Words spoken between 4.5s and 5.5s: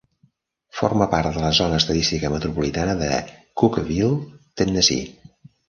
Tennessee.